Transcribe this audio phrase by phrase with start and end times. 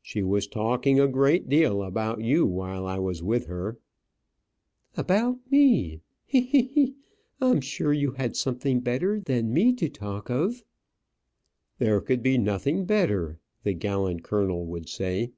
[0.00, 3.80] "She was talking a great deal about you while I was with her."
[4.96, 6.42] "About me; he!
[6.42, 6.62] he!
[6.66, 6.94] he!
[7.40, 10.62] I'm sure you had something better than me to talk of."
[11.78, 15.32] "There could be nothing better," the gallant colonel would say.